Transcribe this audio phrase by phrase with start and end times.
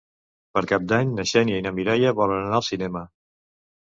[0.57, 3.05] Per Cap d'Any na Xènia i na Mireia volen anar al cinema.